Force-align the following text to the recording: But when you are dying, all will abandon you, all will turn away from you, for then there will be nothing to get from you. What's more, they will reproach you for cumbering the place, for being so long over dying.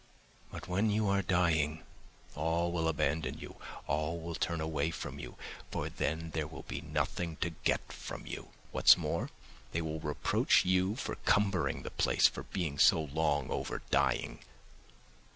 But 0.51 0.67
when 0.67 0.89
you 0.89 1.07
are 1.09 1.21
dying, 1.21 1.83
all 2.33 2.71
will 2.71 2.87
abandon 2.87 3.37
you, 3.37 3.57
all 3.85 4.19
will 4.19 4.33
turn 4.33 4.59
away 4.59 4.89
from 4.89 5.19
you, 5.19 5.35
for 5.69 5.89
then 5.89 6.31
there 6.31 6.47
will 6.47 6.63
be 6.63 6.81
nothing 6.81 7.35
to 7.35 7.51
get 7.51 7.93
from 7.93 8.25
you. 8.25 8.47
What's 8.71 8.97
more, 8.97 9.29
they 9.73 9.81
will 9.83 9.99
reproach 9.99 10.65
you 10.65 10.95
for 10.95 11.17
cumbering 11.25 11.83
the 11.83 11.91
place, 11.91 12.27
for 12.27 12.41
being 12.41 12.79
so 12.79 12.99
long 12.99 13.51
over 13.51 13.83
dying. 13.91 14.39